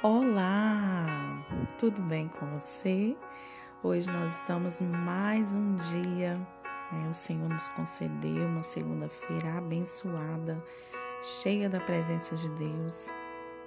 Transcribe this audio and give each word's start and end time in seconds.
Olá, 0.00 1.44
tudo 1.76 2.00
bem 2.02 2.28
com 2.28 2.46
você? 2.54 3.16
Hoje 3.82 4.08
nós 4.08 4.36
estamos 4.36 4.80
mais 4.80 5.56
um 5.56 5.74
dia, 5.74 6.36
né? 6.92 7.08
O 7.10 7.12
Senhor 7.12 7.48
nos 7.48 7.66
concedeu 7.66 8.46
uma 8.46 8.62
segunda-feira 8.62 9.58
abençoada, 9.58 10.62
cheia 11.20 11.68
da 11.68 11.80
presença 11.80 12.36
de 12.36 12.48
Deus. 12.50 13.12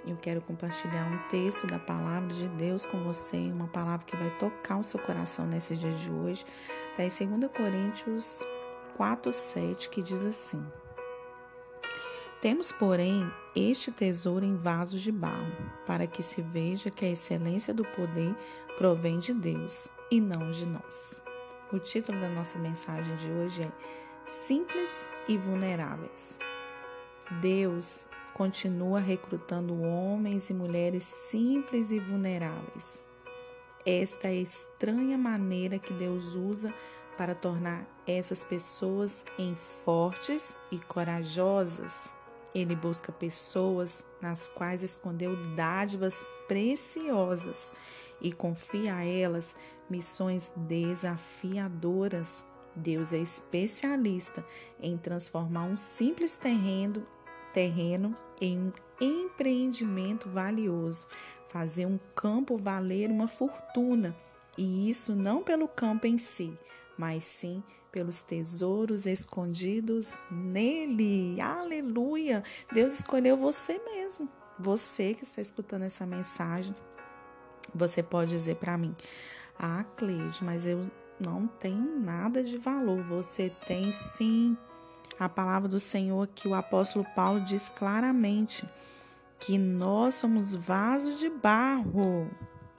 Eu 0.08 0.16
quero 0.16 0.42
compartilhar 0.44 1.06
um 1.12 1.18
texto 1.28 1.68
da 1.68 1.80
palavra 1.80 2.34
de 2.34 2.48
Deus 2.48 2.86
com 2.86 3.04
você, 3.04 3.36
uma 3.36 3.68
palavra 3.68 4.06
que 4.06 4.16
vai 4.16 4.32
tocar 4.38 4.78
o 4.78 4.84
seu 4.84 5.02
coração 5.02 5.46
nesse 5.46 5.76
dia 5.76 5.92
de 5.92 6.10
hoje. 6.10 6.46
Está 6.98 7.26
em 7.26 7.40
2 7.40 7.52
Coríntios 7.52 8.40
4, 8.96 9.34
7, 9.34 9.90
que 9.90 10.02
diz 10.02 10.24
assim. 10.24 10.66
Temos, 12.42 12.72
porém, 12.72 13.32
este 13.56 13.92
tesouro 13.92 14.44
em 14.44 14.56
vasos 14.56 15.02
de 15.02 15.12
barro, 15.12 15.72
para 15.86 16.08
que 16.08 16.24
se 16.24 16.42
veja 16.42 16.90
que 16.90 17.06
a 17.06 17.10
excelência 17.10 17.72
do 17.72 17.86
poder 17.86 18.36
provém 18.80 19.20
de 19.20 19.32
Deus 19.32 19.90
e 20.10 20.20
não 20.20 20.50
de 20.50 20.66
nós. 20.66 21.22
O 21.72 21.78
título 21.78 22.20
da 22.20 22.28
nossa 22.28 22.58
mensagem 22.58 23.16
de 23.18 23.30
hoje 23.30 23.62
é 23.62 23.72
Simples 24.26 25.06
e 25.28 25.38
Vulneráveis. 25.38 26.40
Deus 27.40 28.08
continua 28.34 29.00
recrutando 29.00 29.80
homens 29.80 30.50
e 30.50 30.54
mulheres 30.56 31.04
simples 31.04 31.92
e 31.92 32.00
vulneráveis. 32.00 33.06
Esta 33.86 34.28
é 34.28 34.32
a 34.32 34.42
estranha 34.42 35.16
maneira 35.16 35.78
que 35.78 35.94
Deus 35.94 36.34
usa 36.34 36.74
para 37.16 37.36
tornar 37.36 37.86
essas 38.08 38.44
pessoas 38.44 39.24
em 39.38 39.54
fortes 39.56 40.56
e 40.72 40.80
corajosas. 40.80 42.16
Ele 42.54 42.76
busca 42.76 43.12
pessoas 43.12 44.04
nas 44.22 44.48
quais 44.48 44.84
escondeu 44.84 45.36
dádivas 45.56 46.26
preciosas 46.48 47.74
e 48.20 48.32
confia 48.32 48.96
a 48.96 49.06
elas 49.06 49.56
missões 49.90 50.52
desafiadoras. 50.56 52.44
Deus 52.76 53.14
é 53.14 53.18
especialista 53.18 54.46
em 54.82 54.98
transformar 54.98 55.64
um 55.64 55.78
simples 55.78 56.38
terreno, 56.38 57.06
terreno 57.54 58.16
em 58.40 58.58
um 58.58 58.72
empreendimento 59.00 60.30
valioso, 60.30 61.08
fazer 61.50 61.86
um 61.86 62.00
campo 62.16 62.58
valer 62.58 63.10
uma 63.10 63.28
fortuna, 63.28 64.16
e 64.58 64.90
isso 64.90 65.16
não 65.16 65.44
pelo 65.44 65.68
campo 65.68 66.08
em 66.08 66.18
si, 66.18 66.58
mas 67.02 67.24
sim 67.24 67.64
pelos 67.92 68.22
tesouros 68.22 69.08
escondidos 69.08 70.22
nele. 70.30 71.42
Aleluia! 71.42 72.44
Deus 72.72 72.94
escolheu 72.94 73.36
você 73.36 73.80
mesmo. 73.80 74.30
Você 74.60 75.16
que 75.16 75.24
está 75.24 75.42
escutando 75.42 75.82
essa 75.82 76.06
mensagem, 76.06 76.76
você 77.74 78.04
pode 78.04 78.30
dizer 78.30 78.58
para 78.58 78.78
mim: 78.78 78.96
"Ah, 79.58 79.84
Cleide, 79.98 80.44
mas 80.44 80.68
eu 80.68 80.82
não 81.20 81.48
tenho 81.48 82.00
nada 82.00 82.44
de 82.44 82.56
valor". 82.60 83.02
Você 83.06 83.52
tem 83.66 83.92
sim. 83.92 84.56
A 85.18 85.28
palavra 85.28 85.68
do 85.68 85.80
Senhor 85.80 86.28
que 86.28 86.48
o 86.48 86.54
apóstolo 86.54 87.04
Paulo 87.16 87.42
diz 87.42 87.68
claramente 87.68 88.64
que 89.40 89.58
nós 89.58 90.14
somos 90.14 90.54
vasos 90.54 91.20
de 91.20 91.30
barro 91.32 92.30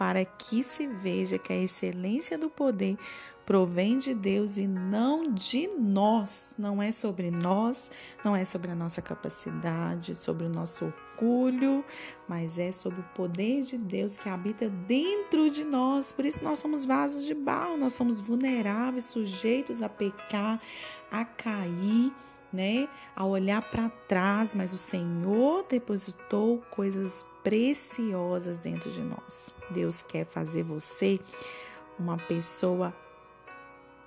para 0.03 0.25
que 0.25 0.65
se 0.65 0.85
veja 0.85 1.39
que 1.39 1.53
a 1.53 1.57
excelência 1.57 2.37
do 2.37 2.51
poder 2.51 2.99
provém 3.47 3.99
de 3.99 4.13
Deus 4.13 4.59
e 4.59 4.67
não 4.67 5.33
de 5.33 5.69
nós. 5.79 6.57
Não 6.59 6.83
é 6.83 6.91
sobre 6.91 7.31
nós, 7.31 7.89
não 8.25 8.35
é 8.35 8.45
sobre 8.45 8.73
a 8.73 8.75
nossa 8.75 9.01
capacidade, 9.01 10.17
sobre 10.17 10.45
o 10.45 10.49
nosso 10.49 10.93
orgulho, 11.13 11.85
mas 12.27 12.59
é 12.59 12.73
sobre 12.73 13.01
o 13.01 13.05
poder 13.15 13.63
de 13.63 13.79
Deus 13.79 14.17
que 14.17 14.29
habita 14.29 14.69
dentro 14.69 15.49
de 15.49 15.63
nós. 15.63 16.11
Por 16.11 16.27
isso 16.27 16.43
nós 16.43 16.59
somos 16.59 16.85
vasos 16.85 17.25
de 17.25 17.33
barro, 17.33 17.77
nós 17.77 17.93
somos 17.93 18.21
vulneráveis, 18.21 19.05
sujeitos 19.05 19.83
a 19.83 19.89
pecar, 19.89 20.61
a 21.13 21.25
cair 21.25 22.13
né? 22.53 22.89
A 23.17 23.25
olhar 23.25 23.63
para 23.63 23.89
trás, 24.07 24.55
mas 24.55 24.73
o 24.73 24.79
Senhor 24.79 25.65
depositou 25.69 26.59
coisas 26.71 27.25
preciosas 27.43 28.59
dentro 28.59 28.91
de 28.91 29.01
nós. 29.01 29.55
Deus 29.71 30.03
quer 30.03 30.27
fazer 30.27 30.63
você 30.63 31.19
uma 31.99 32.17
pessoa 32.17 32.95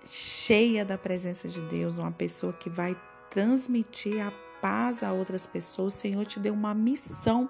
cheia 0.06 0.86
da 0.86 0.98
presença 0.98 1.48
de 1.48 1.62
Deus, 1.62 1.98
uma 1.98 2.12
pessoa 2.12 2.54
que 2.54 2.70
vai 2.70 2.96
transmitir 3.30 4.26
a 4.26 4.32
paz 4.62 5.04
a 5.04 5.12
outras 5.12 5.46
pessoas. 5.46 5.94
O 5.94 5.98
Senhor 5.98 6.26
te 6.26 6.40
deu 6.40 6.54
uma 6.54 6.74
missão 6.74 7.50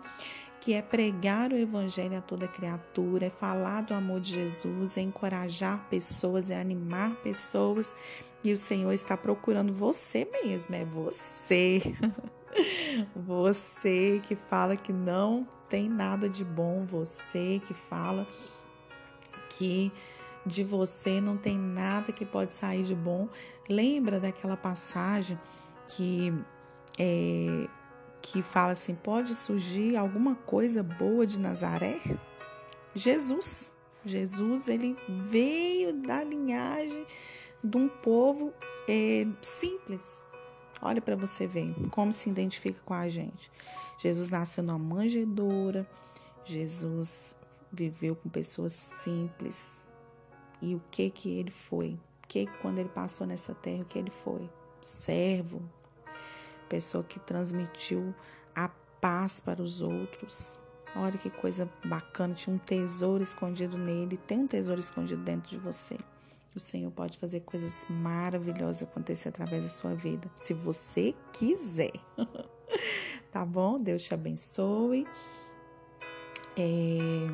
que 0.65 0.73
é 0.73 0.81
pregar 0.81 1.51
o 1.51 1.55
evangelho 1.55 2.17
a 2.17 2.21
toda 2.21 2.47
criatura, 2.47 3.27
é 3.27 3.29
falar 3.29 3.83
do 3.83 3.93
amor 3.93 4.19
de 4.19 4.33
Jesus, 4.33 4.97
é 4.97 5.01
encorajar 5.01 5.87
pessoas, 5.91 6.49
é 6.49 6.59
animar 6.59 7.17
pessoas. 7.17 7.95
E 8.43 8.51
o 8.51 8.57
Senhor 8.57 8.91
está 8.91 9.15
procurando 9.15 9.71
você 9.71 10.27
mesmo, 10.41 10.73
é 10.73 10.83
você. 10.83 11.81
Você 13.13 14.21
que 14.25 14.33
fala 14.33 14.77
que 14.77 14.93
não 14.93 15.45
tem 15.67 15.89
nada 15.89 16.29
de 16.29 16.45
bom, 16.45 16.85
você 16.85 17.61
que 17.67 17.73
fala 17.73 18.25
que 19.49 19.91
de 20.45 20.63
você 20.63 21.19
não 21.19 21.35
tem 21.35 21.57
nada 21.59 22.13
que 22.13 22.25
pode 22.25 22.55
sair 22.55 22.83
de 22.83 22.95
bom. 22.95 23.27
Lembra 23.67 24.21
daquela 24.21 24.55
passagem 24.55 25.37
que 25.85 26.33
é, 26.97 27.67
que 28.25 28.41
fala 28.41 28.71
assim: 28.71 28.95
pode 28.95 29.35
surgir 29.35 29.95
alguma 29.95 30.35
coisa 30.35 30.81
boa 30.81 31.27
de 31.27 31.39
Nazaré? 31.39 31.99
Jesus. 32.95 33.71
Jesus, 34.03 34.67
ele 34.67 34.95
veio 35.07 35.93
da 36.01 36.23
linhagem 36.23 37.05
de 37.63 37.77
um 37.77 37.87
povo 37.87 38.53
é, 38.87 39.25
simples. 39.41 40.27
Olha 40.81 41.01
para 41.01 41.15
você 41.15 41.47
ver 41.47 41.73
como 41.89 42.13
se 42.13 42.29
identifica 42.29 42.79
com 42.85 42.93
a 42.93 43.09
gente. 43.09 43.51
Jesus 43.97 44.29
nasceu 44.29 44.63
numa 44.63 44.77
manjedoura. 44.77 45.89
Jesus 46.43 47.35
viveu 47.71 48.15
com 48.15 48.29
pessoas 48.29 48.73
simples. 48.73 49.81
E 50.61 50.75
o 50.75 50.81
que 50.91 51.09
que 51.09 51.39
ele 51.39 51.51
foi? 51.51 51.99
Que 52.27 52.45
quando 52.61 52.77
ele 52.77 52.89
passou 52.89 53.25
nessa 53.25 53.55
terra, 53.55 53.81
o 53.81 53.85
que 53.85 53.97
ele 53.97 54.11
foi? 54.11 54.47
Servo, 54.81 55.63
pessoa 56.65 57.03
que 57.03 57.19
transmitiu 57.19 58.13
a 58.55 58.69
paz 59.01 59.39
para 59.39 59.61
os 59.61 59.81
outros. 59.81 60.59
Olha 60.95 61.17
que 61.17 61.29
coisa 61.29 61.69
bacana, 61.83 62.33
tinha 62.33 62.55
um 62.55 62.59
tesouro 62.59 63.21
escondido 63.21 63.77
nele, 63.77 64.17
tem 64.17 64.39
um 64.39 64.47
tesouro 64.47 64.79
escondido 64.79 65.21
dentro 65.21 65.49
de 65.49 65.57
você. 65.57 65.97
O 66.55 66.59
Senhor 66.59 66.89
pode 66.91 67.17
fazer 67.17 67.41
coisas 67.41 67.85
maravilhosas 67.89 68.83
acontecer 68.83 69.27
através 69.27 69.63
da 69.63 69.69
sua 69.69 69.93
vida, 69.93 70.31
se 70.37 70.53
você 70.53 71.13
quiser. 71.33 71.91
tá 73.29 73.45
bom? 73.45 73.75
Deus 73.77 74.03
te 74.03 74.13
abençoe. 74.13 75.05
É 76.57 77.27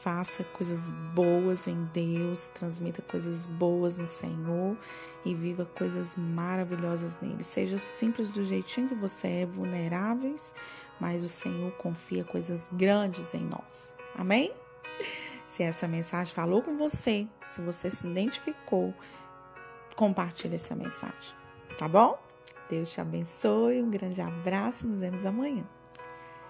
faça 0.00 0.42
coisas 0.44 0.90
boas 1.14 1.66
em 1.66 1.84
Deus, 1.92 2.48
transmita 2.48 3.02
coisas 3.02 3.46
boas 3.46 3.98
no 3.98 4.06
Senhor 4.06 4.76
e 5.24 5.34
viva 5.34 5.64
coisas 5.64 6.16
maravilhosas 6.16 7.16
nele. 7.20 7.44
Seja 7.44 7.78
simples 7.78 8.30
do 8.30 8.44
jeitinho 8.44 8.88
que 8.88 8.94
você 8.94 9.28
é, 9.28 9.46
vulneráveis, 9.46 10.54
mas 10.98 11.22
o 11.22 11.28
Senhor 11.28 11.70
confia 11.72 12.24
coisas 12.24 12.68
grandes 12.72 13.34
em 13.34 13.44
nós. 13.44 13.94
Amém? 14.16 14.52
Se 15.46 15.62
essa 15.62 15.86
mensagem 15.86 16.34
falou 16.34 16.62
com 16.62 16.76
você, 16.76 17.26
se 17.46 17.60
você 17.60 17.90
se 17.90 18.06
identificou, 18.06 18.94
compartilhe 19.94 20.54
essa 20.54 20.74
mensagem, 20.74 21.36
tá 21.76 21.86
bom? 21.86 22.18
Deus 22.70 22.90
te 22.90 23.00
abençoe, 23.00 23.82
um 23.82 23.90
grande 23.90 24.20
abraço, 24.22 24.86
nos 24.86 24.98
vemos 24.98 25.26
amanhã. 25.26 25.64